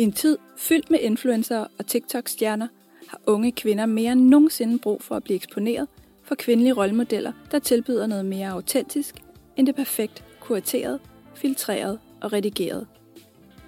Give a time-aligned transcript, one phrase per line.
[0.00, 2.68] I en tid fyldt med influencer og TikTok-stjerner
[3.06, 5.88] har unge kvinder mere end nogensinde brug for at blive eksponeret
[6.22, 9.14] for kvindelige rollemodeller, der tilbyder noget mere autentisk
[9.56, 11.00] end det perfekt kurateret,
[11.34, 12.86] filtreret og redigeret.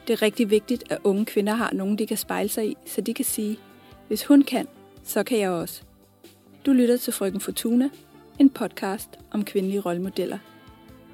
[0.07, 3.01] Det er rigtig vigtigt, at unge kvinder har nogen, de kan spejle sig i, så
[3.01, 3.59] de kan sige,
[4.09, 4.69] hvis hun kan,
[5.05, 5.83] så kan jeg også.
[6.67, 7.91] Du lytter til Frøken Fortuna,
[8.39, 10.39] en podcast om kvindelige rollemodeller.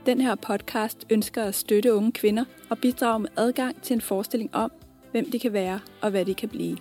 [0.07, 4.55] Den her podcast ønsker at støtte unge kvinder og bidrage med adgang til en forestilling
[4.55, 4.73] om,
[5.11, 6.79] hvem de kan være og hvad de kan blive.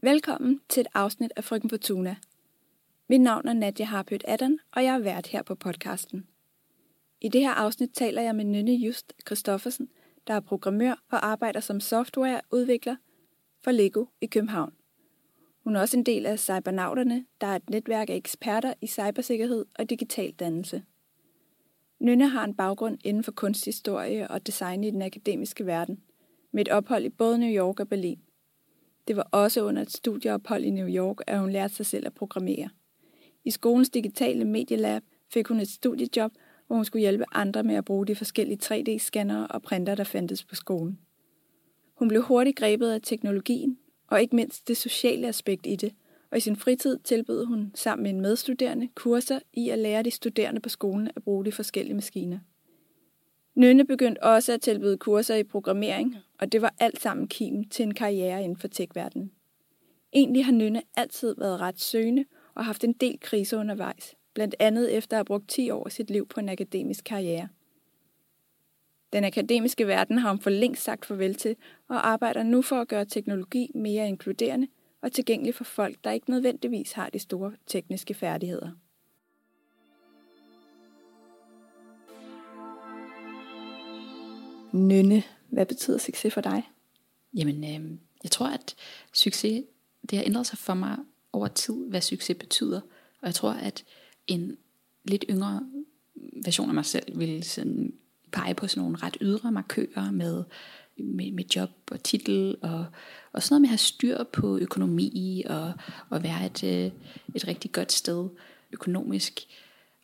[0.00, 2.16] Velkommen til et afsnit af Frøken Fortuna.
[3.08, 6.26] Mit navn er Nadia Harpøt Adam, og jeg er vært her på podcasten.
[7.20, 9.88] I det her afsnit taler jeg med Nynne Just Christoffersen,
[10.26, 12.96] der er programmør og arbejder som softwareudvikler
[13.64, 14.72] for Lego i København.
[15.64, 19.64] Hun er også en del af Cybernauterne, der er et netværk af eksperter i cybersikkerhed
[19.78, 20.82] og digital dannelse.
[21.98, 26.00] Nynne har en baggrund inden for kunsthistorie og design i den akademiske verden,
[26.52, 28.18] med et ophold i både New York og Berlin.
[29.08, 32.14] Det var også under et studieophold i New York, at hun lærte sig selv at
[32.14, 32.68] programmere.
[33.44, 36.32] I skolens digitale medielab fik hun et studiejob,
[36.66, 40.44] hvor hun skulle hjælpe andre med at bruge de forskellige 3D-scannere og printer, der fandtes
[40.44, 40.98] på skolen.
[41.94, 45.94] Hun blev hurtigt grebet af teknologien, og ikke mindst det sociale aspekt i det,
[46.30, 50.10] og i sin fritid tilbød hun sammen med en medstuderende kurser i at lære de
[50.10, 52.38] studerende på skolen at bruge de forskellige maskiner.
[53.54, 57.82] Nynne begyndte også at tilbyde kurser i programmering, og det var alt sammen kim til
[57.82, 59.32] en karriere inden for tech-verdenen.
[60.12, 64.96] Egentlig har Nynne altid været ret søgende og haft en del kriser undervejs, blandt andet
[64.96, 67.48] efter at have brugt 10 år af sit liv på en akademisk karriere.
[69.12, 71.56] Den akademiske verden har hun for længst sagt farvel til,
[71.88, 74.68] og arbejder nu for at gøre teknologi mere inkluderende
[75.06, 78.70] og tilgængelig for folk, der ikke nødvendigvis har de store tekniske færdigheder.
[84.72, 86.70] Nynne, hvad betyder succes for dig?
[87.36, 88.74] Jamen, øh, jeg tror, at
[89.12, 89.64] succes,
[90.10, 90.98] det har ændret sig for mig
[91.32, 92.80] over tid, hvad succes betyder.
[93.20, 93.84] Og jeg tror, at
[94.26, 94.56] en
[95.04, 95.70] lidt yngre
[96.44, 97.94] version af mig selv ville sådan
[98.32, 100.44] pege på sådan nogle ret ydre markører med,
[100.98, 102.86] med, med job og titel og,
[103.32, 105.72] og sådan noget med at have styr på økonomi og,
[106.10, 106.92] og være et, øh,
[107.34, 108.28] et rigtig godt sted
[108.72, 109.40] økonomisk.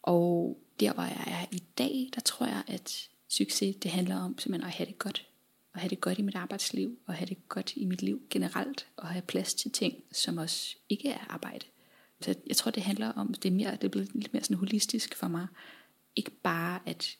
[0.02, 4.38] Og der hvor jeg er i dag, der tror jeg, at succes det handler om
[4.38, 5.26] simpelthen at have det godt.
[5.74, 8.86] At have det godt i mit arbejdsliv, og have det godt i mit liv generelt,
[8.96, 11.66] og have plads til ting, som også ikke er arbejde.
[12.20, 14.56] Så jeg tror, det handler om, det er, mere, det er blevet lidt mere sådan
[14.56, 15.46] holistisk for mig.
[16.16, 17.16] Ikke bare at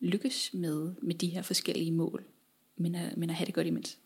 [0.00, 2.24] lykkes med, med de her forskellige mål,
[2.80, 3.98] men at, men at have det godt imens.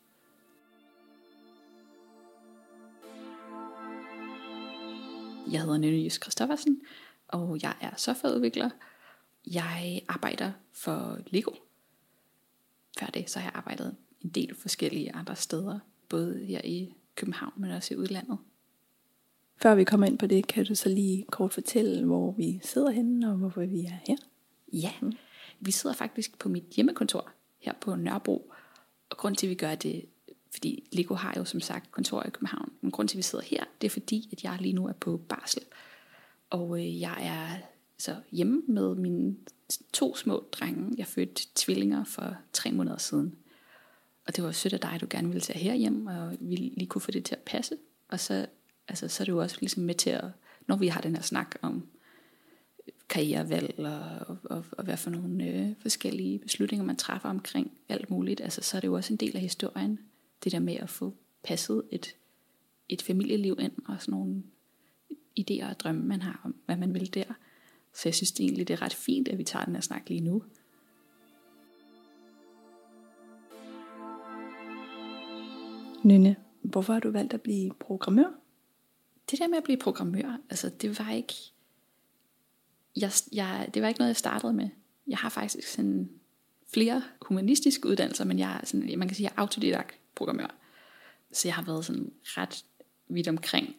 [5.51, 6.81] Jeg hedder Nynne Jys Christoffersen,
[7.29, 8.71] og jeg er softwareudvikler.
[9.47, 11.51] Jeg arbejder for Lego.
[12.99, 17.53] Før det, så har jeg arbejdet en del forskellige andre steder, både her i København,
[17.57, 18.39] men også i udlandet.
[19.57, 22.91] Før vi kommer ind på det, kan du så lige kort fortælle, hvor vi sidder
[22.91, 24.17] henne, og hvorfor vi er her?
[24.73, 24.93] Ja,
[25.61, 28.54] vi sidder faktisk på mit hjemmekontor her på Nørrebro,
[29.15, 30.05] og grund til, at vi gør det,
[30.53, 33.45] fordi Lego har jo som sagt kontor i København, men grund til, at vi sidder
[33.45, 35.63] her, det er fordi, at jeg lige nu er på barsel.
[36.51, 37.67] Og øh, jeg er
[37.99, 39.37] så hjemme med mine
[39.93, 40.95] to små drenge.
[40.99, 43.35] Jeg fødte tvillinger for tre måneder siden.
[44.27, 46.87] Og det var sødt af dig, at du gerne ville tage herhjem, og vi lige
[46.87, 47.77] kunne få det til at passe.
[48.09, 48.47] Og så,
[48.89, 50.25] altså, så er det jo også ligesom med til at,
[50.67, 51.87] når vi har den her snak om
[53.09, 58.41] karrierevalg og, og, og hvad for nogle øh, forskellige beslutninger man træffer omkring alt muligt,
[58.41, 59.99] altså, så er det jo også en del af historien.
[60.45, 62.17] Det der med at få passet et,
[62.89, 64.43] et familieliv ind og sådan nogle
[65.41, 67.25] idéer og drømme, man har om, hvad man vil der.
[67.95, 70.09] Så jeg synes det egentlig, det er ret fint, at vi tager den her snak
[70.09, 70.43] lige nu.
[76.03, 78.41] Nynne, hvorfor har du valgt at blive programmør?
[79.31, 81.35] Det der med at blive programmør, altså det var ikke,
[82.97, 84.69] jeg, jeg, det var ikke noget, jeg startede med.
[85.07, 86.11] Jeg har faktisk sådan
[86.75, 90.55] flere humanistiske uddannelser, men jeg er sådan, man kan sige, jeg er autodidakt programmør.
[91.33, 92.65] Så jeg har været sådan ret
[93.09, 93.77] vidt omkring.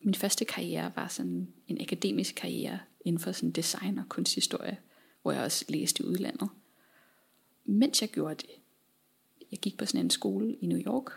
[0.00, 4.78] Min første karriere var sådan en akademisk karriere inden for sådan design og kunsthistorie,
[5.22, 6.48] hvor jeg også læste i udlandet.
[7.64, 8.50] Mens jeg gjorde det,
[9.50, 11.12] jeg gik på sådan en skole i New York,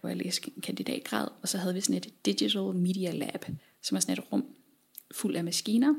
[0.00, 3.44] hvor jeg læste en kandidatgrad, og så havde vi sådan et Digital Media Lab,
[3.82, 4.44] som er sådan et rum
[5.14, 5.94] fuld af maskiner.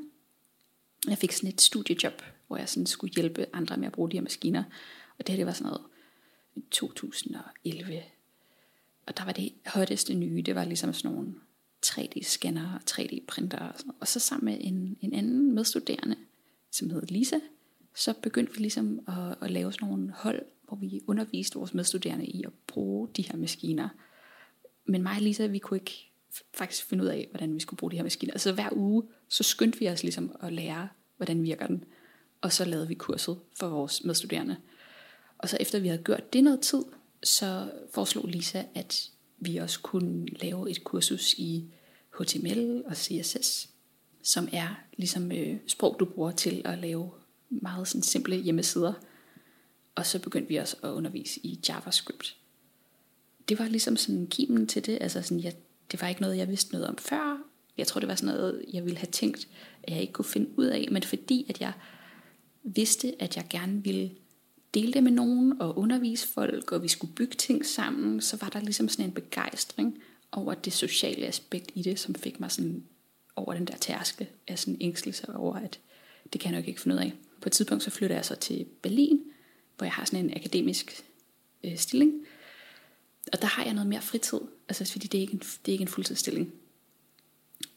[1.08, 4.18] Jeg fik sådan et studiejob, hvor jeg sådan skulle hjælpe andre med at bruge de
[4.18, 4.64] her maskiner.
[5.20, 5.82] Og det her, det var sådan noget
[6.72, 8.04] 2011.
[9.06, 11.34] Og der var det hotteste nye, det var ligesom sådan nogle
[11.86, 14.02] 3D-scanner og 3D-printer og sådan noget.
[14.02, 16.16] Og så sammen med en, en anden medstuderende,
[16.72, 17.40] som hed Lisa,
[17.96, 22.26] så begyndte vi ligesom at, at lave sådan nogle hold, hvor vi underviste vores medstuderende
[22.26, 23.90] i at bruge de her maskiner.
[24.86, 26.09] Men mig og Lisa, vi kunne ikke
[26.54, 28.34] faktisk finde ud af, hvordan vi skulle bruge de her maskiner.
[28.34, 31.84] Altså hver uge, så skyndte vi os ligesom at lære, hvordan virker den.
[32.42, 34.58] Og så lavede vi kurset for vores medstuderende.
[35.38, 36.84] Og så efter vi havde gjort det noget tid,
[37.24, 39.10] så foreslog Lisa, at
[39.40, 41.66] vi også kunne lave et kursus i
[42.20, 43.70] HTML og CSS,
[44.24, 47.12] som er ligesom øh, sprog, du bruger til at lave
[47.50, 48.94] meget sådan simple hjemmesider.
[49.96, 52.36] Og så begyndte vi også at undervise i JavaScript.
[53.50, 54.98] Det var ligesom sådan kimen til det.
[55.02, 55.54] Altså sådan, jeg,
[55.92, 57.38] det var ikke noget, jeg vidste noget om før.
[57.78, 59.48] Jeg tror, det var sådan noget, jeg ville have tænkt,
[59.84, 60.88] at jeg ikke kunne finde ud af.
[60.92, 61.74] Men fordi at jeg
[62.64, 64.12] vidste, at jeg gerne ville
[64.74, 68.50] dele det med nogen og undervise folk, og vi skulle bygge ting sammen, så var
[68.50, 70.02] der ligesom sådan en begejstring
[70.32, 72.84] over det sociale aspekt i det, som fik mig sådan
[73.36, 75.80] over den der tærskel af sådan ængstelse over, at
[76.34, 77.14] det kan jeg nok ikke finde ud af.
[77.42, 79.20] På et tidspunkt så flytter jeg så til Berlin,
[79.78, 81.04] hvor jeg har sådan en akademisk
[81.64, 82.14] øh, stilling.
[83.34, 84.40] Og der har jeg noget mere fritid,
[84.70, 86.54] altså fordi det er ikke en, det er ikke en fuldtidsstilling.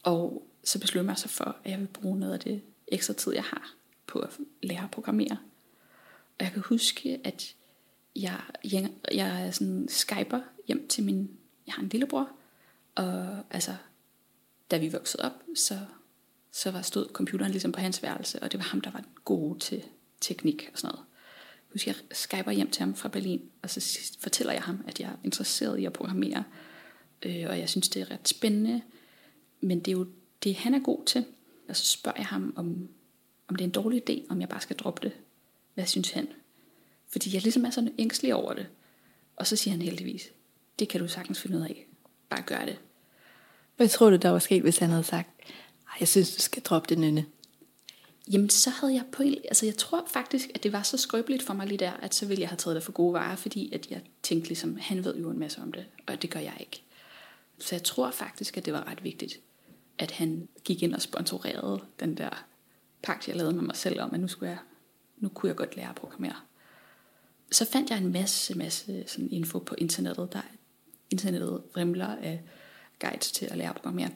[0.03, 3.15] Og så beslutter jeg mig så for, at jeg vil bruge noget af det ekstra
[3.15, 3.75] tid, jeg har
[4.07, 4.31] på at
[4.63, 5.39] lære at programmere.
[6.39, 7.55] Og jeg kan huske, at
[8.17, 8.41] jeg,
[8.73, 11.31] jeg, jeg sådan skyper hjem til min,
[11.67, 12.29] jeg har en lillebror,
[12.95, 13.77] og altså,
[14.71, 15.79] da vi voksede op, så,
[16.53, 19.59] så var stod computeren ligesom på hans værelse, og det var ham, der var god
[19.59, 19.85] til
[20.21, 21.07] teknik og sådan noget.
[21.73, 25.09] Husker, jeg skyper hjem til ham fra Berlin, og så fortæller jeg ham, at jeg
[25.09, 26.45] er interesseret i at programmere,
[27.23, 28.83] øh, og jeg synes, det er ret spændende,
[29.61, 30.07] men det er jo
[30.43, 31.25] det, han er god til.
[31.69, 32.89] Og så spørger jeg ham, om,
[33.49, 35.13] om det er en dårlig idé, om jeg bare skal droppe det.
[35.75, 36.29] Hvad synes han?
[37.09, 38.67] Fordi jeg ligesom er sådan ængstelig over det.
[39.37, 40.29] Og så siger han heldigvis,
[40.79, 41.87] det kan du sagtens finde ud af.
[42.29, 42.79] Bare gør det.
[43.77, 45.29] Hvad tror du, der var sket, hvis han havde sagt,
[46.01, 47.27] jeg synes, du skal droppe det, Nynne?
[48.31, 51.55] Jamen, så havde jeg på altså jeg tror faktisk, at det var så skrøbeligt for
[51.55, 53.91] mig lige der, at så ville jeg have taget det for gode varer, fordi at
[53.91, 56.83] jeg tænkte ligesom, han ved jo en masse om det, og det gør jeg ikke.
[57.59, 59.41] Så jeg tror faktisk, at det var ret vigtigt,
[59.99, 62.45] at han gik ind og sponsorerede den der
[63.03, 64.59] pagt, jeg lavede med mig selv om, at nu, skulle jeg,
[65.19, 66.37] nu kunne jeg godt lære at programmere.
[67.51, 70.33] Så fandt jeg en masse, masse sådan info på internettet.
[70.33, 70.41] Der
[71.11, 72.43] internettet rimler af
[73.01, 74.11] guides til at lære at programmere.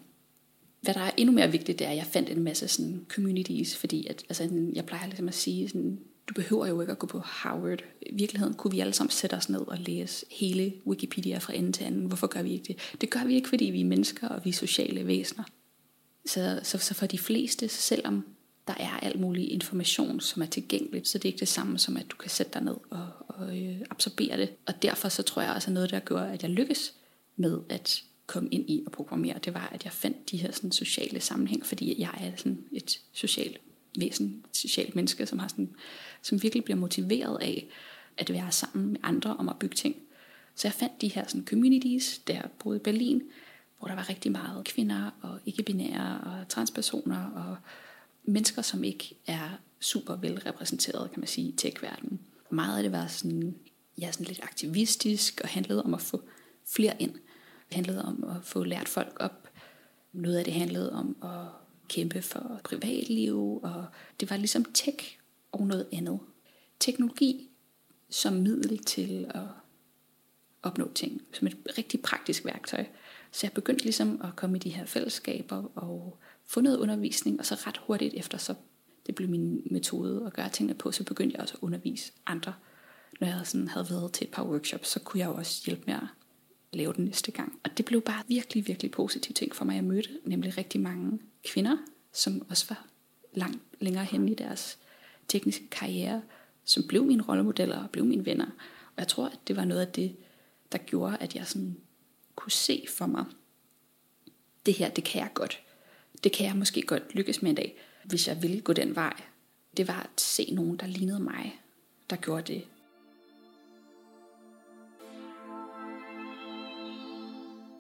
[0.86, 3.76] Hvad der er endnu mere vigtigt, det er, at jeg fandt en masse sådan communities,
[3.76, 5.98] fordi at, altså, jeg plejer ligesom at sige, sådan,
[6.28, 7.80] du behøver jo ikke at gå på Harvard.
[8.02, 11.72] I virkeligheden kunne vi alle sammen sætte os ned og læse hele Wikipedia fra ende
[11.72, 12.06] til anden.
[12.06, 12.96] Hvorfor gør vi ikke det?
[13.00, 15.44] Det gør vi ikke, fordi vi er mennesker, og vi er sociale væsener.
[16.26, 18.24] Så, så, så for de fleste, selvom
[18.66, 21.96] der er al mulig information, som er tilgængeligt, så det er ikke det samme som,
[21.96, 24.48] at du kan sætte dig ned og, og øh, absorbere det.
[24.66, 26.94] Og derfor så tror jeg også, at noget, der gør, at jeg lykkes
[27.36, 30.73] med at kom ind i at programmere, det var, at jeg fandt de her sådan,
[30.73, 33.61] sociale sammenhæng, fordi jeg er sådan et socialt
[33.99, 35.75] væsen, et socialt menneske, som, har sådan,
[36.23, 37.69] som virkelig bliver motiveret af
[38.19, 39.96] at være sammen med andre om at bygge ting.
[40.55, 43.23] Så jeg fandt de her sådan, communities, der boede i Berlin,
[43.78, 47.56] hvor der var rigtig meget kvinder og ikke-binære og transpersoner og
[48.25, 49.49] mennesker, som ikke er
[49.81, 52.20] super velrepræsenteret, kan man sige, i tech-verdenen.
[52.50, 53.55] Meget af det var sådan,
[54.00, 56.22] ja, sådan lidt aktivistisk og handlede om at få
[56.67, 57.14] flere ind.
[57.72, 59.48] Handlede om at få lært folk op.
[60.12, 61.48] Noget af det handlede om at
[61.88, 63.86] kæmpe for privatliv, og
[64.20, 65.19] det var ligesom tech
[65.52, 66.19] og noget andet.
[66.81, 67.50] Teknologi
[68.10, 69.44] som middel til at
[70.62, 72.86] opnå ting, som et rigtig praktisk værktøj.
[73.32, 77.46] Så jeg begyndte ligesom at komme i de her fællesskaber og få noget undervisning, og
[77.46, 78.55] så ret hurtigt efter, så
[79.06, 82.55] det blev min metode at gøre tingene på, så begyndte jeg også at undervise andre.
[83.20, 85.82] Når jeg sådan havde været til et par workshops, så kunne jeg jo også hjælpe
[85.86, 86.06] med at
[86.73, 87.61] lave den næste gang.
[87.65, 89.75] Og det blev bare virkelig, virkelig positiv ting for mig.
[89.75, 91.77] Jeg mødte nemlig rigtig mange kvinder,
[92.13, 92.87] som også var
[93.35, 94.79] langt længere hen i deres
[95.29, 96.23] tekniske karriere,
[96.65, 98.46] som blev mine rollemodeller og blev mine venner.
[98.87, 100.17] Og jeg tror, at det var noget af det,
[100.73, 101.77] der gjorde, at jeg sådan
[102.35, 103.25] kunne se for mig,
[104.67, 105.63] det her, det kan jeg godt.
[106.25, 109.23] Det kan jeg måske godt lykkes med en dag, hvis jeg ville gå den vej.
[109.77, 111.61] Det var at se nogen, der lignede mig,
[112.11, 112.65] der gjorde det.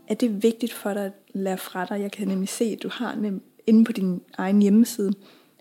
[0.08, 2.00] Er det vigtigt for dig at lære fra dig?
[2.00, 5.12] Jeg kan nemlig se, at du har nem, inde på din egen hjemmeside,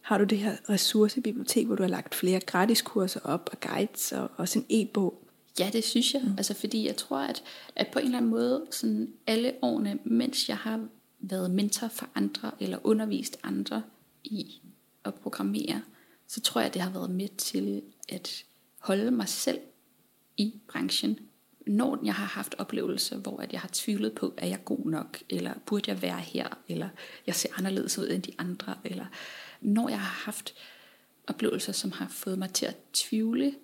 [0.01, 4.31] har du det her ressourcebibliotek, hvor du har lagt flere gratiskurser op og guides og
[4.37, 5.21] også en e-bog.
[5.59, 6.21] Ja, det synes jeg.
[6.25, 6.33] Mm.
[6.37, 7.43] Altså, fordi jeg tror, at,
[7.75, 10.87] at på en eller anden måde, sådan alle årene, mens jeg har
[11.19, 13.83] været mentor for andre, eller undervist andre
[14.23, 14.61] i
[15.05, 15.81] at programmere,
[16.27, 18.43] så tror jeg, det har været med til at
[18.79, 19.59] holde mig selv
[20.37, 21.19] i branchen.
[21.67, 25.19] Når jeg har haft oplevelser, hvor at jeg har tvivlet på, at jeg god nok,
[25.29, 26.89] eller burde jeg være her, eller
[27.27, 29.05] jeg ser anderledes ud end de andre, eller
[29.61, 30.53] når jeg har haft
[31.27, 33.55] oplevelser, som har fået mig til at tvivle,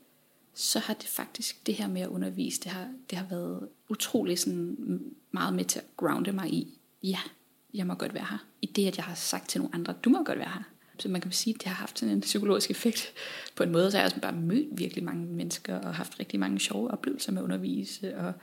[0.53, 4.39] så har det faktisk, det her med at undervise, det har, det har været utrolig
[4.39, 7.19] sådan meget med til at grounde mig i, ja,
[7.73, 8.45] jeg må godt være her.
[8.61, 10.63] I det, at jeg har sagt til nogle andre, du må godt være her.
[11.01, 13.13] Så man kan sige, at det har haft sådan en psykologisk effekt
[13.55, 16.59] på en måde, så jeg også bare mødt virkelig mange mennesker og haft rigtig mange
[16.59, 18.17] sjove oplevelser med at undervise.
[18.17, 18.33] Og,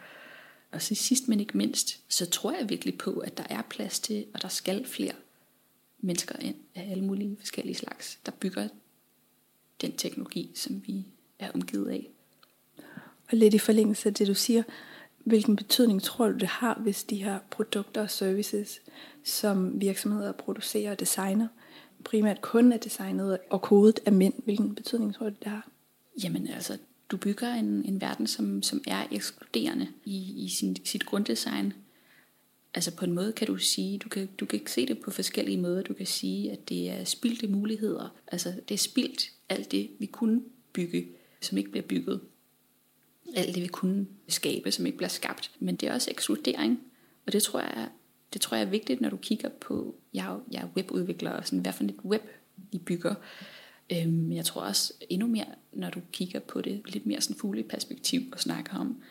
[0.72, 4.00] og så sidst men ikke mindst, så tror jeg virkelig på, at der er plads
[4.00, 5.12] til, og der skal flere
[6.00, 8.68] mennesker ind af alle mulige forskellige slags, der bygger
[9.80, 11.06] den teknologi, som vi
[11.38, 12.08] er omgivet af.
[13.30, 14.62] Og lidt i forlængelse af det, du siger,
[15.24, 18.80] hvilken betydning tror du, det har, hvis de her produkter og services,
[19.24, 21.48] som virksomheder producerer og designer,
[22.04, 25.68] primært kun er designet og kodet af mænd, hvilken betydning tror du, det har?
[26.22, 26.78] Jamen altså,
[27.10, 31.72] du bygger en, en verden, som, som er ekskluderende i, i sin, sit grunddesign.
[32.74, 35.10] Altså på en måde kan du sige, du kan, du kan ikke se det på
[35.10, 35.82] forskellige måder.
[35.82, 38.14] Du kan sige, at det er spildte muligheder.
[38.26, 41.08] Altså det er spildt alt det, vi kunne bygge,
[41.40, 42.20] som ikke bliver bygget.
[43.34, 45.50] Alt det, vi kunne skabe, som ikke bliver skabt.
[45.58, 46.80] Men det er også ekskludering.
[47.26, 47.88] Og det tror jeg,
[48.32, 51.58] det tror jeg er vigtigt, når du kigger på, jeg jeg er webudvikler, og sådan,
[51.58, 52.22] hvad for et web
[52.72, 53.14] vi bygger.
[53.92, 57.62] Øhm, jeg tror også endnu mere, når du kigger på det lidt mere sådan fugle
[57.62, 59.02] perspektiv og snakker om,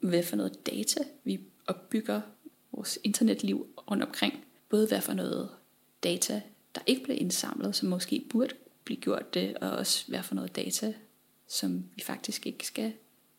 [0.00, 2.20] hvad for noget data vi opbygger
[2.72, 4.44] vores internetliv rundt omkring.
[4.68, 5.48] Både hvad for noget
[6.02, 6.42] data,
[6.74, 8.54] der ikke bliver indsamlet, som måske burde
[8.84, 10.94] blive gjort det, og også hvad for noget data,
[11.48, 12.92] som vi faktisk ikke skal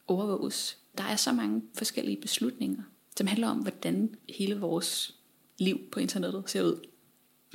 [0.07, 0.77] overvåges.
[0.97, 2.83] Der er så mange forskellige beslutninger,
[3.17, 5.15] som handler om, hvordan hele vores
[5.57, 6.87] liv på internettet ser ud,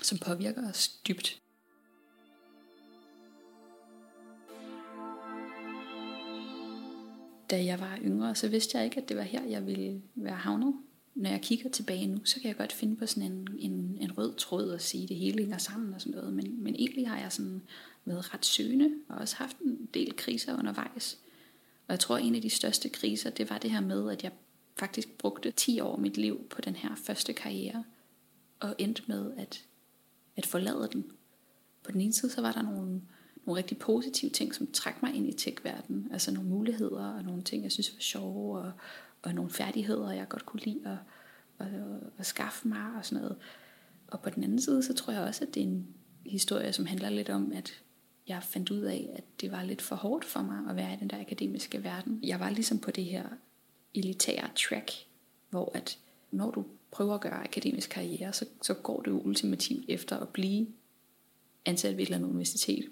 [0.02, 1.40] som påvirker os dybt.
[7.50, 10.36] Da jeg var yngre, så vidste jeg ikke, at det var her, jeg ville være
[10.36, 10.74] havnet.
[11.14, 14.18] Når jeg kigger tilbage nu, så kan jeg godt finde på sådan en, en, en
[14.18, 16.34] rød tråd og sige, at det hele hænger sammen og sådan noget.
[16.34, 17.62] Men, men egentlig har jeg sådan
[18.04, 21.18] været ret søgende og også haft en del kriser undervejs.
[21.88, 24.24] Og jeg tror, at en af de største kriser, det var det her med, at
[24.24, 24.32] jeg
[24.78, 27.84] faktisk brugte 10 år af mit liv på den her første karriere,
[28.60, 29.64] og endte med at,
[30.36, 31.12] at forlade den.
[31.82, 33.02] På den ene side, så var der nogle,
[33.46, 36.08] nogle rigtig positive ting, som trak mig ind i tech-verdenen.
[36.12, 38.72] Altså nogle muligheder og nogle ting, jeg synes var sjove, og,
[39.22, 40.98] og nogle færdigheder, jeg godt kunne lide at,
[41.66, 43.36] at, at, at skaffe mig og sådan noget.
[44.08, 45.86] Og på den anden side, så tror jeg også, at det er en
[46.26, 47.82] historie, som handler lidt om, at
[48.28, 50.96] jeg fandt ud af, at det var lidt for hårdt for mig at være i
[50.96, 52.20] den der akademiske verden.
[52.22, 53.24] Jeg var ligesom på det her
[53.94, 54.92] elitære track,
[55.50, 55.98] hvor at
[56.30, 60.66] når du prøver at gøre akademisk karriere, så, så går det ultimativt efter at blive
[61.66, 62.90] ansat ved et eller andet universitet.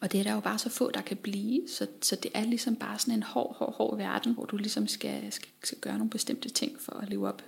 [0.00, 2.44] Og det er der jo bare så få, der kan blive, så, så det er
[2.44, 5.98] ligesom bare sådan en hård, hård, hård verden, hvor du ligesom skal, skal, skal gøre
[5.98, 7.42] nogle bestemte ting for at leve op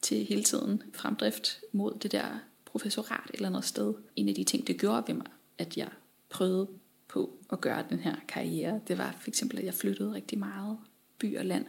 [0.00, 3.94] til hele tiden fremdrift mod det der professorat et eller andet sted.
[4.16, 5.26] En af de ting, det gjorde ved mig,
[5.58, 5.88] at jeg
[6.28, 6.68] prøvede
[7.08, 10.78] på at gøre den her karriere, det var for eksempel, at jeg flyttede rigtig meget
[11.20, 11.66] by og land,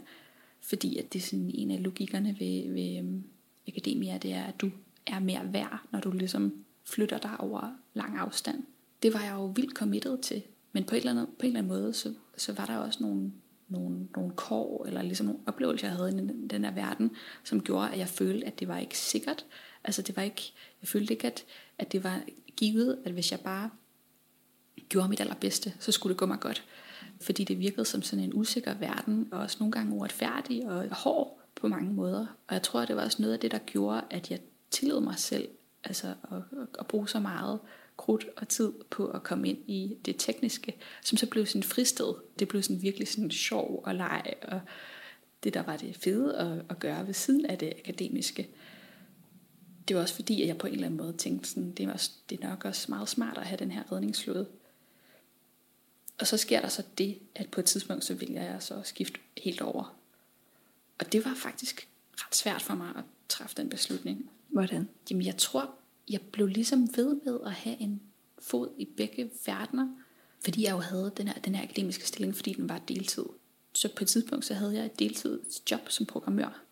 [0.62, 3.24] fordi at det er sådan en af logikkerne ved, ved øhm,
[3.68, 4.72] akademia, det er, at du
[5.08, 6.54] er mere værd, når du ligesom
[6.86, 8.64] flytter dig over lang afstand.
[9.04, 10.42] Det var jeg jo vildt committed til,
[10.72, 13.04] men på, en eller anden, på en eller anden måde, så, så var der også
[13.04, 13.32] nogle,
[13.68, 17.12] nogle, nogle kår, eller ligesom nogle oplevelser, jeg havde i den, den her verden,
[17.44, 19.46] som gjorde, at jeg følte, at det var ikke sikkert.
[19.84, 21.46] Altså det var ikke, jeg følte ikke, at,
[21.78, 22.24] at det var
[22.58, 23.70] givet, at hvis jeg bare
[24.90, 26.64] gjorde mit allerbedste, så skulle det gå mig godt.
[27.22, 31.40] Fordi det virkede som sådan en usikker verden, og også nogle gange uretfærdig og hård
[31.56, 32.26] på mange måder.
[32.48, 34.40] Og jeg tror, det var også noget af det, der gjorde, at jeg
[34.72, 35.48] tillod mig selv
[35.84, 36.38] altså at,
[36.80, 37.60] at bruge så meget
[37.98, 42.16] krudt og tid på at komme ind i det tekniske, som så blev sådan fristet.
[42.40, 44.62] Det blev sådan virkelig sådan sjov og leg, og
[45.44, 48.50] det der var det fede at, at gøre ved siden af det akademiske.
[49.88, 52.08] Det var også fordi, at jeg på en eller anden måde tænkte, sådan, det, var,
[52.30, 54.48] det er nok også meget smart at have den her redningsflåde.
[56.22, 58.88] Og så sker der så det, at på et tidspunkt, så vælger jeg så at
[58.88, 59.96] skifte helt over.
[61.00, 64.30] Og det var faktisk ret svært for mig at træffe den beslutning.
[64.48, 64.90] Hvordan?
[65.10, 65.76] Jamen jeg tror,
[66.10, 68.02] jeg blev ligesom ved med at have en
[68.40, 69.88] fod i begge verdener,
[70.44, 73.26] fordi jeg jo havde den her, den her akademiske stilling, fordi den var deltid.
[73.74, 76.64] Så på et tidspunkt, så havde jeg et deltidsjob som programmør.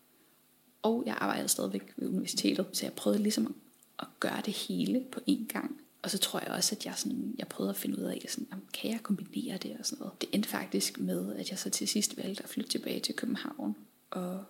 [0.82, 3.54] Og jeg arbejdede stadigvæk ved universitetet, så jeg prøvede ligesom
[3.98, 5.80] at gøre det hele på én gang.
[6.02, 8.48] Og så tror jeg også, at jeg, sådan, jeg prøvede at finde ud af, sådan,
[8.74, 10.20] kan jeg kombinere det og sådan noget.
[10.20, 13.76] Det endte faktisk med, at jeg så til sidst valgte at flytte tilbage til København.
[14.10, 14.44] Og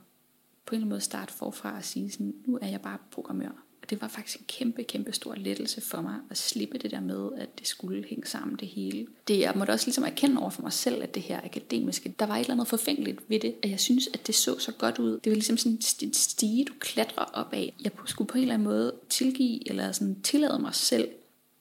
[0.67, 3.65] på en eller anden måde starte forfra og sige, sådan, nu er jeg bare programmør.
[3.83, 7.01] Og det var faktisk en kæmpe, kæmpe stor lettelse for mig at slippe det der
[7.01, 9.07] med, at det skulle hænge sammen det hele.
[9.29, 12.27] Det jeg måtte også ligesom erkende over for mig selv, at det her akademiske, der
[12.27, 14.99] var et eller andet forfængeligt ved det, at jeg synes, at det så så godt
[14.99, 15.21] ud.
[15.25, 17.75] Det var ligesom sådan en stige, du klatrer op af.
[17.85, 21.09] Jeg skulle på en eller anden måde tilgive, eller sådan tillade mig selv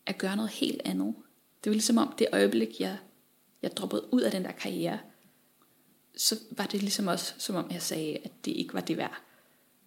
[0.10, 1.16] at gøre noget helt andet.
[1.63, 2.98] Det var ligesom om det øjeblik, jeg,
[3.62, 5.00] jeg droppede ud af den der karriere,
[6.18, 9.22] så var det ligesom også, som om jeg sagde, at det ikke var det værd.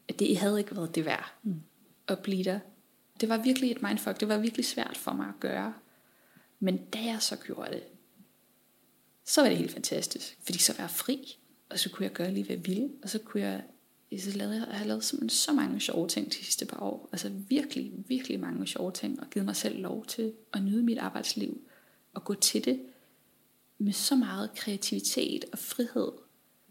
[0.09, 1.62] At det havde ikke været det værd mm.
[2.09, 2.59] at blive der.
[3.21, 4.21] Det var virkelig et mindfuck.
[4.21, 5.75] Det var virkelig svært for mig at gøre.
[6.61, 7.83] Men da jeg så gjorde det,
[9.25, 10.38] så var det helt fantastisk.
[10.45, 11.38] Fordi så var jeg fri,
[11.71, 12.91] og så kunne jeg gøre lige, hvad jeg ville.
[13.02, 13.64] Og så kunne jeg,
[14.21, 17.09] så lavede jeg, jeg har lavet simpelthen så mange sjove ting de sidste par år.
[17.12, 19.21] Altså virkelig, virkelig mange sjove ting.
[19.21, 21.61] Og givet mig selv lov til at nyde mit arbejdsliv.
[22.14, 22.81] Og gå til det
[23.78, 26.12] med så meget kreativitet og frihed.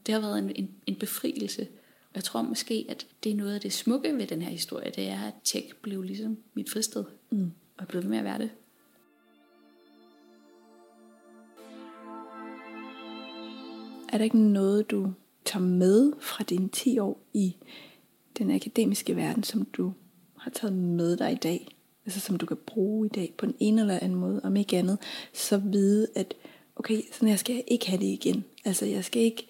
[0.05, 1.62] Det har været en, en, en befrielse.
[2.10, 4.91] Og jeg tror måske, at det er noget af det smukke ved den her historie,
[4.95, 7.05] det er, at tech blev ligesom mit fristed.
[7.29, 7.51] Mm.
[7.77, 8.50] Og blev ved med at være det.
[14.10, 15.13] Er der ikke noget, du
[15.45, 17.55] tager med fra dine 10 år i
[18.38, 19.93] den akademiske verden, som du
[20.38, 21.75] har taget med dig i dag?
[22.05, 24.77] Altså som du kan bruge i dag på en ene eller anden måde, om ikke
[24.77, 24.98] andet,
[25.33, 26.33] så vide, at
[26.75, 28.45] okay, sådan her skal jeg ikke have det igen.
[28.65, 29.48] Altså jeg skal ikke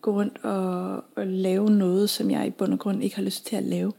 [0.00, 3.46] gå rundt og, og lave noget, som jeg i bund og grund ikke har lyst
[3.46, 3.92] til at lave.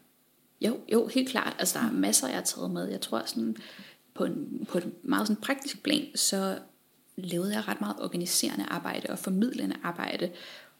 [0.61, 1.55] Jo, jo, helt klart.
[1.59, 2.87] Altså der er masser, jeg har taget med.
[2.87, 3.57] Jeg tror sådan,
[4.13, 6.59] på, en, på et meget sådan praktisk plan, så
[7.17, 10.29] lavede jeg ret meget organiserende arbejde og formidlende arbejde,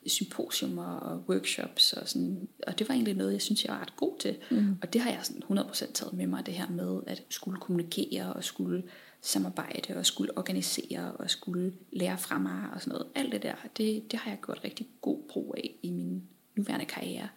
[0.08, 3.96] symposiumer og workshops og sådan, og det var egentlig noget, jeg synes, jeg var ret
[3.96, 4.38] god til.
[4.52, 4.78] Mm.
[4.82, 8.34] Og det har jeg sådan 100% taget med mig, det her med at skulle kommunikere
[8.34, 8.84] og skulle
[9.22, 13.08] samarbejde og skulle organisere og skulle lære fra mig og sådan noget.
[13.16, 16.24] Alt det der, det, det har jeg gjort rigtig god brug af i min
[16.56, 17.30] nuværende karriere.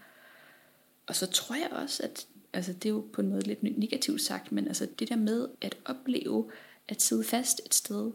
[1.07, 4.23] Og så tror jeg også, at altså det er jo på en måde lidt negativt
[4.23, 6.51] sagt, men altså det der med at opleve
[6.89, 8.13] at sidde fast et sted,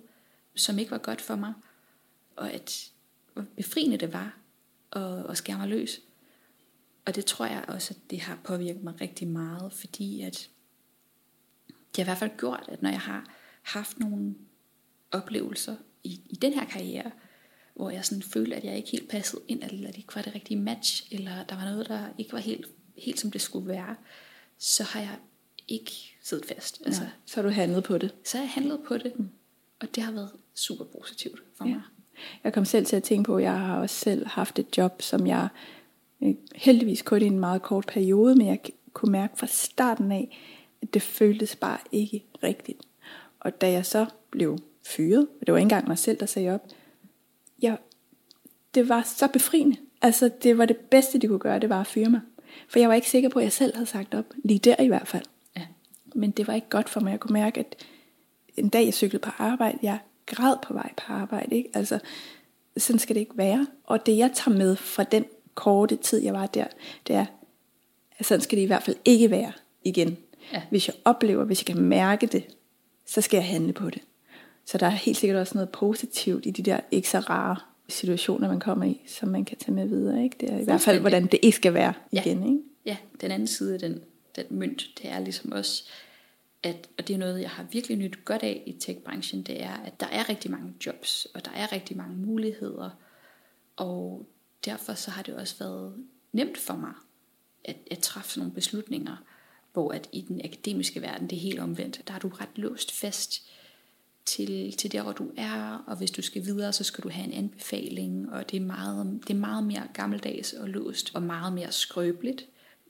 [0.56, 1.54] som ikke var godt for mig,
[2.36, 2.92] og at
[3.38, 4.38] hvor befriende det var
[4.92, 6.02] at, at skære mig løs.
[7.06, 10.50] Og det tror jeg også, at det har påvirket mig rigtig meget, fordi at
[11.68, 14.36] det har i hvert fald gjort, at når jeg har haft nogle
[15.12, 17.12] oplevelser i, i den her karriere,
[17.76, 20.36] hvor jeg sådan følte, at jeg ikke helt passede ind, eller det ikke var det
[20.36, 22.66] rigtige match, eller der var noget, der ikke var helt,
[22.98, 23.96] helt som det skulle være,
[24.58, 25.18] så har jeg
[25.68, 26.82] ikke siddet fast.
[26.86, 28.16] Altså, ja, så har du handlet på det.
[28.24, 29.30] Så har jeg handlet på det, mm.
[29.80, 31.74] og det har været super positivt for ja.
[31.74, 31.82] mig.
[32.44, 35.02] Jeg kom selv til at tænke på, at jeg har også selv haft et job,
[35.02, 35.48] som jeg
[36.24, 38.60] øh, heldigvis kun i en meget kort periode, men jeg
[38.94, 40.38] kunne mærke fra starten af,
[40.82, 42.82] at det føltes bare ikke rigtigt.
[43.40, 46.54] Og da jeg så blev fyret, og det var ikke engang mig selv, der sagde
[46.54, 46.68] op,
[47.62, 47.78] jeg,
[48.76, 49.78] det var så befriende.
[50.02, 52.22] Altså det var det bedste, de kunne gøre, det var at fyre mig.
[52.70, 54.88] For jeg var ikke sikker på, at jeg selv havde sagt op, lige der i
[54.88, 55.24] hvert fald.
[55.58, 55.66] Ja.
[56.16, 57.12] Men det var ikke godt for mig.
[57.12, 57.86] Jeg kunne mærke, at
[58.58, 61.56] en dag jeg cyklede på arbejde, jeg græd på vej på arbejde.
[61.56, 61.70] Ikke?
[61.74, 62.00] Altså,
[62.78, 63.68] sådan skal det ikke være.
[63.84, 66.66] Og det jeg tager med fra den korte tid, jeg var der,
[67.08, 67.26] det er,
[68.18, 69.52] at sådan skal det i hvert fald ikke være
[69.84, 70.18] igen.
[70.54, 70.62] Ja.
[70.70, 72.44] Hvis jeg oplever, hvis jeg kan mærke det,
[73.06, 74.02] så skal jeg handle på det.
[74.66, 77.56] Så der er helt sikkert også noget positivt i de der ikke så rare
[77.90, 80.24] situationer, man kommer i, som man kan tage med videre.
[80.24, 80.36] Ikke?
[80.40, 82.22] Det er i hvert fald, hvordan det ikke skal være ja.
[82.22, 82.44] igen.
[82.44, 82.60] Ikke?
[82.86, 84.02] Ja, den anden side af den,
[84.36, 85.84] den mønt, det er ligesom også,
[86.68, 89.74] at, og det er noget, jeg har virkelig nyt godt af i tech-branchen, det er,
[89.74, 92.90] at der er rigtig mange jobs, og der er rigtig mange muligheder,
[93.76, 94.28] og
[94.66, 95.96] derfor så har det også været
[96.32, 96.94] nemt for mig
[97.66, 99.16] at, at træffe sådan nogle beslutninger,
[99.74, 102.02] hvor at i den akademiske verden, det er helt omvendt.
[102.08, 103.48] Der er du ret låst fast
[104.26, 107.28] til, til der, hvor du er, og hvis du skal videre, så skal du have
[107.28, 111.54] en anbefaling, og det er meget, det er meget mere gammeldags og låst, og meget
[111.54, 112.46] mere skrøbeligt.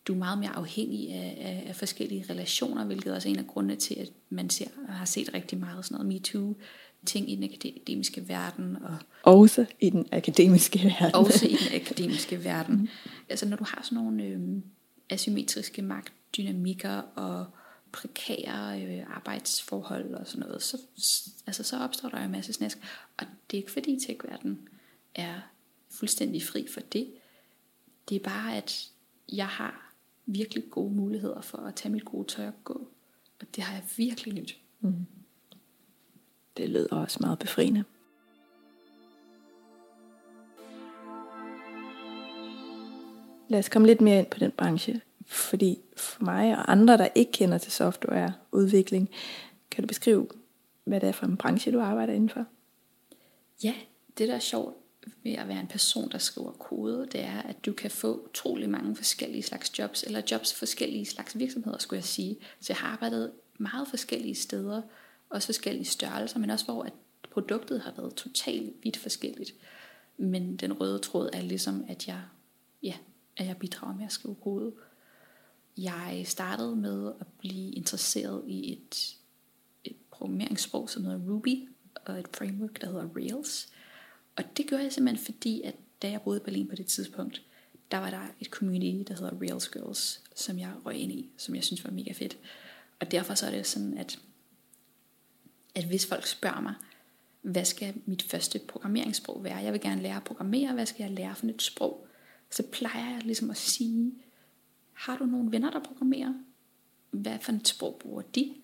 [0.07, 3.47] Du er meget mere afhængig af, af, af forskellige relationer, hvilket også er en af
[3.47, 6.55] grundene til, at man ser, har set rigtig meget sådan noget MeToo,
[7.05, 8.77] ting i den akademiske verden.
[9.23, 11.15] Og også i den akademiske verden.
[11.15, 12.75] Også i den akademiske verden.
[12.75, 12.87] Mm.
[13.29, 14.39] Altså når du har sådan nogle øh,
[15.09, 17.45] asymmetriske magt dynamikker og
[17.91, 20.77] prekære øh, arbejdsforhold og sådan noget, så,
[21.47, 22.77] altså, så opstår der en masse snask.
[23.17, 24.69] Og det er ikke fordi tech-verden
[25.15, 25.33] er
[25.89, 27.07] fuldstændig fri for det.
[28.09, 28.89] Det er bare, at
[29.31, 29.86] jeg har
[30.27, 32.87] virkelig gode muligheder for at tage mit gode tøj og gå.
[33.41, 34.57] Og det har jeg virkelig nyt.
[34.79, 35.05] Mm.
[36.57, 37.83] Det lyder også meget befriende.
[43.49, 45.01] Lad os komme lidt mere ind på den branche.
[45.25, 49.09] Fordi for mig og andre, der ikke kender til softwareudvikling,
[49.71, 50.27] kan du beskrive,
[50.83, 52.45] hvad det er for en branche, du arbejder indenfor?
[53.63, 53.73] Ja,
[54.17, 54.75] det der er sjovt
[55.23, 58.69] ved at være en person, der skriver kode, det er, at du kan få utrolig
[58.69, 62.37] mange forskellige slags jobs, eller jobs forskellige slags virksomheder, skulle jeg sige.
[62.59, 64.81] Så jeg har arbejdet meget forskellige steder,
[65.29, 66.93] også forskellige størrelser, men også hvor at
[67.31, 69.53] produktet har været totalt vidt forskelligt.
[70.17, 72.21] Men den røde tråd er ligesom, at jeg,
[72.83, 72.93] ja,
[73.37, 74.73] at jeg bidrager med at skrive kode.
[75.77, 79.15] Jeg startede med at blive interesseret i et,
[79.83, 81.69] et programmeringssprog, som hedder Ruby,
[82.05, 83.69] og et framework, der hedder Rails.
[84.37, 87.41] Og det gjorde jeg simpelthen fordi, at da jeg boede i Berlin på det tidspunkt,
[87.91, 91.55] der var der et community, der hedder Real Girls, som jeg røg ind i, som
[91.55, 92.37] jeg synes var mega fedt.
[92.99, 94.19] Og derfor så er det sådan, at,
[95.75, 96.73] at hvis folk spørger mig,
[97.41, 99.57] hvad skal mit første programmeringssprog være?
[99.57, 102.07] Jeg vil gerne lære at programmere, hvad skal jeg lære for et sprog?
[102.51, 104.13] Så plejer jeg ligesom at sige,
[104.93, 106.33] har du nogle venner, der programmerer?
[107.11, 108.55] Hvad for et sprog bruger de?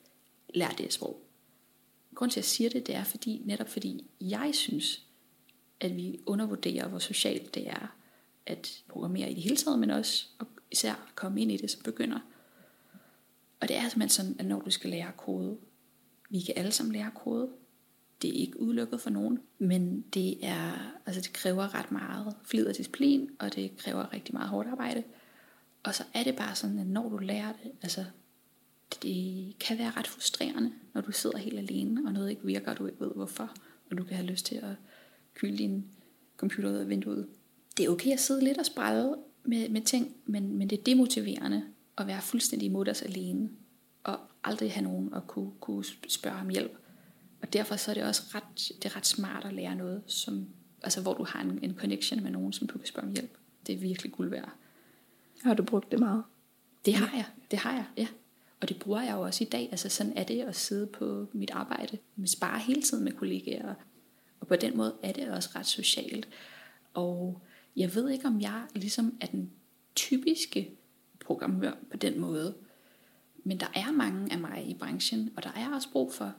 [0.53, 1.21] Lær det sprog.
[2.15, 5.05] Grunden til, at jeg siger det, det er fordi, netop fordi jeg synes,
[5.83, 7.95] at vi undervurderer, hvor socialt det er
[8.45, 11.81] at programmere i det hele taget, men også og især komme ind i det som
[11.83, 12.19] begynder.
[13.59, 15.57] Og det er simpelthen sådan, at når du skal lære kode,
[16.29, 17.49] vi kan alle sammen lære kode,
[18.21, 22.67] det er ikke udelukket for nogen, men det er, altså det kræver ret meget flid
[22.67, 25.03] og disciplin, og det kræver rigtig meget hårdt arbejde.
[25.83, 28.05] Og så er det bare sådan, at når du lærer det, altså
[29.03, 32.77] det kan være ret frustrerende, når du sidder helt alene, og noget ikke virker, og
[32.77, 33.53] du ikke ved hvorfor,
[33.91, 34.75] og du kan have lyst til at
[35.33, 35.85] kylde din
[36.37, 37.27] computer ud af vinduet.
[37.77, 40.83] Det er okay at sidde lidt og sprælle med, med ting, men, men det er
[40.83, 41.63] demotiverende
[41.97, 43.49] at være fuldstændig os alene,
[44.03, 46.77] og aldrig have nogen at kunne, kunne spørge om hjælp.
[47.41, 50.47] Og derfor så er det også ret, det er ret smart at lære noget, som,
[50.83, 53.37] altså hvor du har en, en connection med nogen, som du kan spørge om hjælp.
[53.67, 54.53] Det er virkelig guld værd.
[55.41, 56.23] Har du brugt det meget?
[56.85, 58.07] Det har jeg, det har jeg, ja.
[58.61, 59.67] Og det bruger jeg jo også i dag.
[59.71, 61.97] Altså sådan er det at sidde på mit arbejde.
[62.15, 63.73] Man sparer hele tiden med kollegaer.
[64.43, 66.27] Og på den måde er det også ret socialt.
[66.93, 67.41] Og
[67.75, 69.51] jeg ved ikke, om jeg ligesom er den
[69.95, 70.69] typiske
[71.25, 72.53] programmør på den måde.
[73.43, 76.33] Men der er mange af mig i branchen, og der er også brug for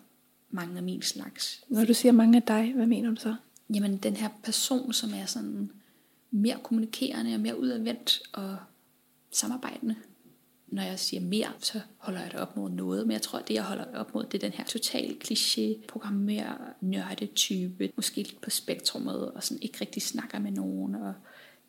[0.50, 1.64] mange af min slags.
[1.68, 3.34] Når du siger mange af dig, hvad mener du så?
[3.74, 5.70] Jamen den her person, som er sådan
[6.30, 8.56] mere kommunikerende og mere udadvendt og
[9.30, 9.96] samarbejdende.
[10.74, 13.48] Når jeg siger mere, så holder jeg det op mod noget, men jeg tror, at
[13.48, 18.16] det jeg holder op mod, det er den her total kliché, programmer nørde type, måske
[18.16, 21.14] lidt på spektrummet, og sådan ikke rigtig snakker med nogen, og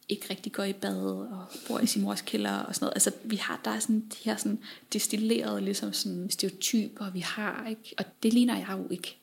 [0.10, 2.94] ikke rigtig går i bad og bor i sin mors kælder og sådan noget.
[2.96, 4.60] Altså, vi har, der er sådan de her sådan
[4.94, 7.96] destilleret ligesom sådan stereotyper, vi har, ikke?
[7.98, 9.18] Og det ligner jeg jo ikke.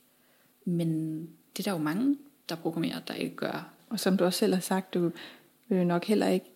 [0.64, 1.20] Men
[1.56, 2.16] det er der jo mange,
[2.48, 3.72] der programmerer, der ikke gør.
[3.88, 5.10] Og som du også selv har sagt, du
[5.68, 6.46] vil nok heller ikke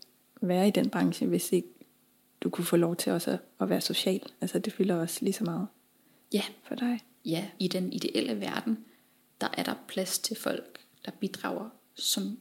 [0.41, 1.69] være i den branche, hvis ikke
[2.41, 4.23] du kunne få lov til også at være social.
[4.41, 5.67] Altså det fylder også lige så meget
[6.33, 7.01] Ja, for dig.
[7.25, 8.79] ja, i den ideelle verden,
[9.41, 12.39] der er der plads til folk, der bidrager, som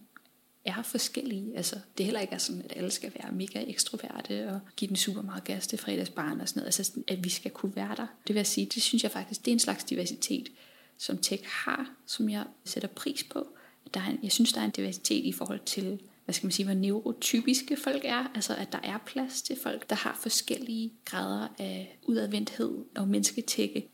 [0.66, 1.58] er forskellige.
[1.58, 4.96] Altså, det heller ikke er sådan, at alle skal være mega ekstroverte og give den
[4.96, 6.80] super meget gas til fredagsbarn og sådan noget.
[6.80, 8.08] Altså, at vi skal kunne være der.
[8.28, 10.50] Det vil jeg sige, det synes jeg faktisk, det er en slags diversitet,
[10.98, 13.48] som tech har, som jeg sætter pris på.
[13.94, 16.52] Der er en, jeg synes, der er en diversitet i forhold til, hvad skal man
[16.52, 18.32] sige, hvor neurotypiske folk er.
[18.36, 23.90] Altså, at der er plads til folk, der har forskellige grader af udadvendthed og mennesketække.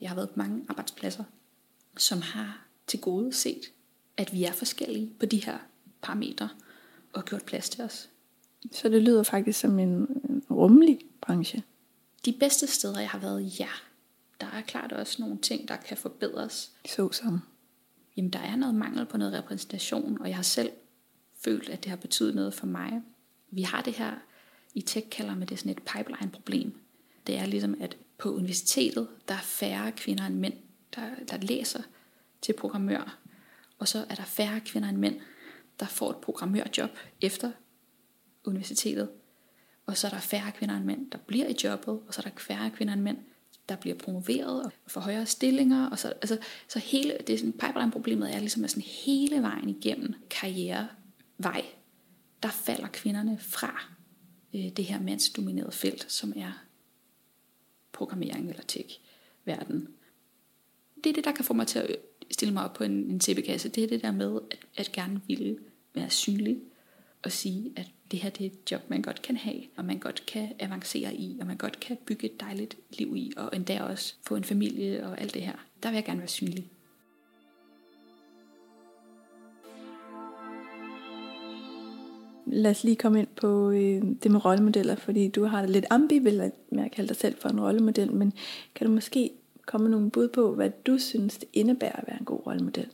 [0.00, 1.24] Jeg har været på mange arbejdspladser,
[1.96, 3.72] som har til gode set,
[4.16, 5.58] at vi er forskellige på de her
[6.02, 6.48] parametre
[7.12, 8.08] og gjort plads til os.
[8.72, 11.62] Så det lyder faktisk som en, en rummelig branche.
[12.24, 13.68] De bedste steder, jeg har været, ja.
[14.40, 16.72] Der er klart også nogle ting, der kan forbedres.
[16.86, 17.40] Så som.
[18.16, 20.70] Jamen, der er noget mangel på noget repræsentation, og jeg har selv
[21.44, 23.02] følt, at det har betydet noget for mig.
[23.50, 24.14] Vi har det her,
[24.74, 26.80] i tech kalder man det sådan et pipeline-problem.
[27.26, 30.54] Det er ligesom, at på universitetet, der er færre kvinder end mænd,
[30.94, 31.82] der, der læser
[32.42, 33.18] til programmør.
[33.78, 35.20] Og så er der færre kvinder end mænd,
[35.80, 37.50] der får et programmørjob efter
[38.44, 39.08] universitetet.
[39.86, 42.30] Og så er der færre kvinder end mænd, der bliver i jobbet, og så er
[42.30, 43.18] der færre kvinder end mænd,
[43.68, 45.90] der bliver promoveret og får højere stillinger.
[45.90, 49.68] Og så, altså, så hele, det er sådan, pipeline-problemet er ligesom at sådan hele vejen
[49.68, 50.88] igennem karriere
[51.42, 51.64] vej,
[52.42, 53.82] der falder kvinderne fra
[54.54, 56.52] øh, det her mandsdominerede felt, som er
[57.92, 59.88] programmering eller tech-verden.
[61.04, 61.96] Det er det, der kan få mig til at
[62.30, 63.68] stille mig op på en, en tæppekasse.
[63.68, 65.58] Det er det der med, at, at gerne ville
[65.94, 66.60] være synlig
[67.22, 69.98] og sige, at det her det er et job, man godt kan have, og man
[69.98, 73.82] godt kan avancere i, og man godt kan bygge et dejligt liv i, og endda
[73.82, 75.66] også få en familie og alt det her.
[75.82, 76.70] Der vil jeg gerne være synlig.
[82.46, 85.86] Lad os lige komme ind på øh, det med rollemodeller, fordi du har det lidt
[85.90, 88.32] ambivalent med at kalde dig selv for en rollemodel, men
[88.74, 89.30] kan du måske
[89.66, 92.92] komme med nogle bud på, hvad du synes, det indebærer at være en god rollemodel?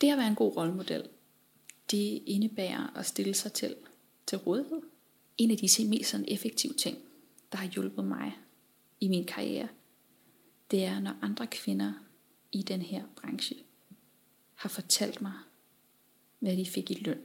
[0.00, 1.02] Det at være en god rollemodel,
[1.90, 3.74] det indebærer at stille sig til,
[4.26, 4.80] til rådighed.
[5.38, 6.98] En af de mest sådan effektive ting,
[7.52, 8.38] der har hjulpet mig
[9.00, 9.68] i min karriere,
[10.70, 11.92] det er, når andre kvinder
[12.52, 13.56] i den her branche
[14.54, 15.32] har fortalt mig,
[16.38, 17.18] hvad de fik i løn.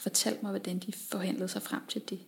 [0.00, 2.20] Har fortalt mig, hvordan de forhandlede sig frem til det.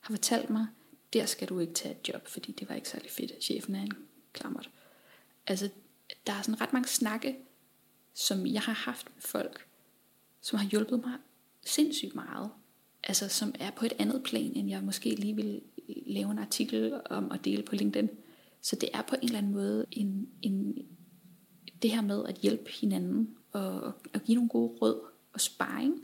[0.00, 0.66] Har fortalt mig,
[1.12, 3.74] der skal du ikke tage et job, fordi det var ikke særlig fedt, at chefen
[3.74, 3.92] er en
[4.32, 4.70] klammert.
[5.46, 5.70] Altså,
[6.26, 7.36] der er sådan ret mange snakke,
[8.14, 9.66] som jeg har haft med folk,
[10.40, 11.12] som har hjulpet mig
[11.64, 12.50] sindssygt meget.
[13.04, 17.00] Altså som er på et andet plan, end jeg måske lige vil lave en artikel
[17.10, 18.08] om og dele på LinkedIn.
[18.60, 20.86] Så det er på en eller anden måde en, en,
[21.82, 23.80] det her med at hjælpe hinanden og,
[24.14, 25.00] og give nogle gode råd
[25.32, 26.02] og sparring.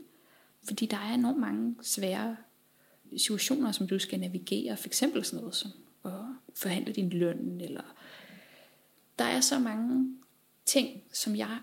[0.67, 2.37] Fordi der er enormt mange svære
[3.17, 4.77] situationer, som du skal navigere.
[4.77, 5.71] For eksempel sådan noget som
[6.05, 6.11] at
[6.55, 7.61] forhandle din løn.
[7.61, 7.95] Eller
[9.19, 10.17] der er så mange
[10.65, 11.59] ting, som jeg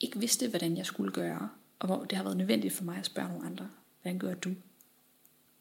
[0.00, 1.48] ikke vidste, hvordan jeg skulle gøre.
[1.78, 3.70] Og hvor det har været nødvendigt for mig at spørge nogle andre.
[4.02, 4.54] Hvordan gør du?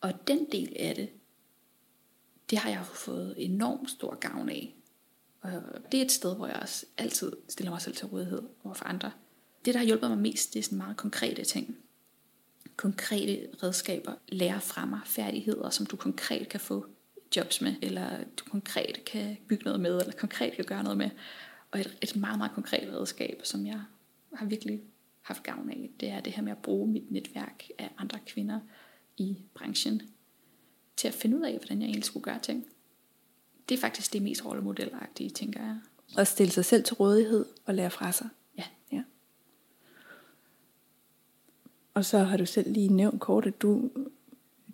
[0.02, 1.10] Og den del af det,
[2.50, 4.76] det har jeg fået enormt stor gavn af.
[5.42, 5.52] Og
[5.92, 8.86] det er et sted, hvor jeg også altid stiller mig selv til rådighed over for
[8.86, 9.12] andre.
[9.66, 11.78] Det, der har hjulpet mig mest, det er sådan meget konkrete ting.
[12.78, 16.86] Konkrete redskaber, lære fra mig færdigheder, som du konkret kan få
[17.36, 21.10] jobs med, eller du konkret kan bygge noget med, eller konkret kan gøre noget med.
[21.72, 23.82] Og et, et meget, meget konkret redskab, som jeg
[24.34, 24.82] har virkelig
[25.22, 28.60] haft gavn af, det er det her med at bruge mit netværk af andre kvinder
[29.18, 30.02] i branchen
[30.98, 32.66] til at finde ud af, hvordan jeg egentlig skulle gøre ting.
[33.70, 35.80] Det er faktisk det mest rollemodelagtige, tænker jeg.
[36.18, 38.30] Og stille sig selv til rådighed og lære fra sig.
[38.58, 38.64] Ja.
[38.92, 39.04] ja.
[41.96, 43.90] Og så har du selv lige nævnt kort, at du,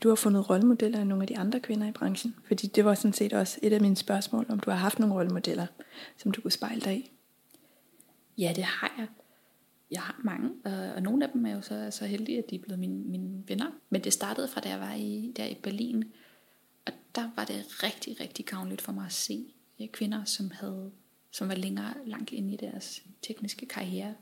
[0.03, 2.35] du har fundet rollemodeller af nogle af de andre kvinder i branchen.
[2.47, 5.15] Fordi det var sådan set også et af mine spørgsmål, om du har haft nogle
[5.15, 5.65] rollemodeller,
[6.17, 7.11] som du kunne spejle dig i.
[8.37, 9.07] Ja, det har jeg.
[9.91, 10.49] Jeg har mange,
[10.95, 13.43] og nogle af dem er jo så, så heldige, at de er blevet mine, mine
[13.47, 13.71] venner.
[13.89, 16.03] Men det startede fra, da jeg var i, der i Berlin.
[16.85, 19.53] Og der var det rigtig, rigtig gavnligt for mig at se
[19.93, 20.91] kvinder, som, havde,
[21.31, 24.15] som var længere langt inde i deres tekniske karriere.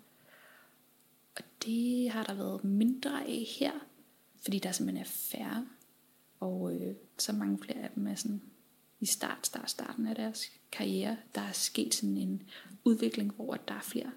[1.40, 3.72] Og det har der været mindre af her,
[4.42, 5.68] fordi der simpelthen er færre.
[6.40, 8.42] Og øh, så mange flere af dem er sådan
[9.00, 11.18] i start, start, starten af deres karriere.
[11.36, 12.44] Der er sket sådan en
[12.84, 14.12] udvikling, hvor der er flere,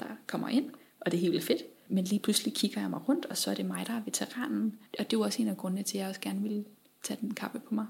[0.00, 0.70] der kommer ind
[1.04, 1.62] og det er helt vildt fedt.
[1.88, 4.78] Men lige pludselig kigger jeg mig rundt, og så er det mig, der er veteranen.
[4.98, 6.64] Og det var også en af grundene til, at jeg også gerne ville
[7.02, 7.86] tage den kappe på mig.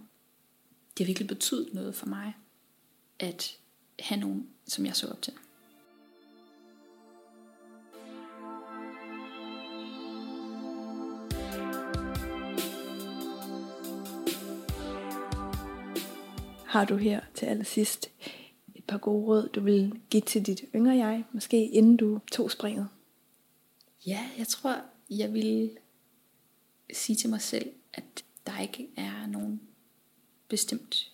[0.98, 2.34] Det har virkelig betydet noget for mig,
[3.18, 3.58] at
[3.98, 5.32] have nogen, som jeg så op til.
[16.74, 18.10] Har du her til allersidst
[18.74, 22.50] et par gode råd, du vil give til dit yngre jeg, måske inden du tog
[22.50, 22.88] springet?
[24.06, 25.76] Ja, jeg tror, jeg vil
[26.92, 29.60] sige til mig selv, at der ikke er nogen
[30.48, 31.12] bestemt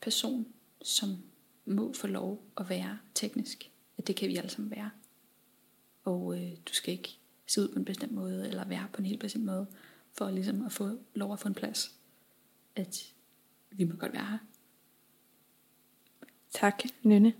[0.00, 0.46] person,
[0.82, 1.16] som
[1.66, 3.70] må få lov at være teknisk.
[3.98, 4.90] At det kan vi alle sammen være.
[6.04, 9.06] Og øh, du skal ikke se ud på en bestemt måde, eller være på en
[9.06, 9.66] helt bestemt måde,
[10.12, 11.94] for ligesom at få lov at få en plads.
[12.76, 13.12] At
[13.70, 14.38] vi må godt være her.
[16.54, 17.32] Tak, Nynne.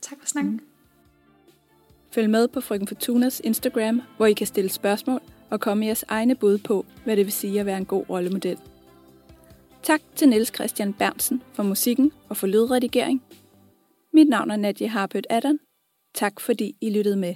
[0.00, 0.52] Tak for snakken.
[0.52, 0.60] Mm.
[2.10, 6.04] Følg med på Frøken Fortunas Instagram, hvor I kan stille spørgsmål og komme med jeres
[6.08, 8.58] egne bud på, hvad det vil sige at være en god rollemodel.
[9.82, 13.22] Tak til Niels Christian Bernsen for musikken og for lydredigering.
[14.12, 15.58] Mit navn er Nadia Harpøt Adam.
[16.14, 17.34] Tak fordi I lyttede med.